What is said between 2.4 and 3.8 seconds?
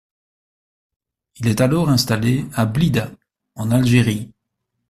à Blida, en